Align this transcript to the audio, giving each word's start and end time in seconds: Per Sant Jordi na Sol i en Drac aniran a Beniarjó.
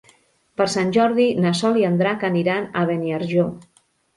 Per 0.61 0.65
Sant 0.75 0.93
Jordi 0.95 1.27
na 1.45 1.51
Sol 1.61 1.79
i 1.83 1.87
en 1.91 2.01
Drac 2.01 2.27
aniran 2.33 2.69
a 2.73 2.85
Beniarjó. 2.93 3.49